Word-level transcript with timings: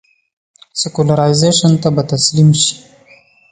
سیکولرایزېشن 0.81 1.73
ته 1.81 1.89
به 1.95 2.03
تسلیم 2.11 2.49
شي. 2.61 2.73